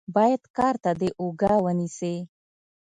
بايد 0.15 0.43
کار 0.57 0.75
ته 0.83 0.91
دې 0.99 1.09
اوږه 1.19 1.53
ونيسې. 1.63 2.15